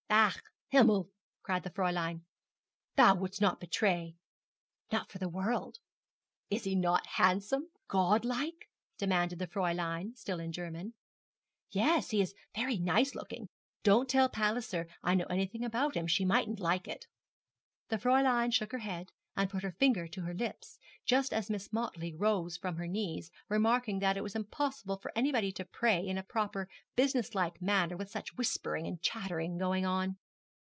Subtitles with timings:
[0.13, 0.37] 'Ach,
[0.67, 1.09] Himmel,'
[1.41, 2.23] cried the Fräulein.
[2.95, 4.17] 'Thou wouldst not betray?'
[4.91, 5.77] 'Not for the world.'
[6.49, 8.67] 'Is he not handsome, godlike?'
[8.97, 10.93] demanded the Fräulein, still in German.
[11.71, 13.47] 'Yes, he is very nice looking.
[13.83, 16.07] Don't tell Palliser that I know anything about him.
[16.07, 17.05] She mightn't like it.'
[17.87, 21.71] The Fräulein shook her head, and put her finger to her lips, just as Miss
[21.71, 26.17] Motley rose from her knees, remarking that it was impossible for anybody to pray in
[26.17, 30.17] a proper business like manner with such whispering and chattering going on.